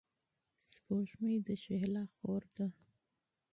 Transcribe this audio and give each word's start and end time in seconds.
سپوږمۍ 0.69 1.35
د 1.47 1.49
شهلا 1.63 2.03
خور 2.15 2.43
ده. 2.55 2.67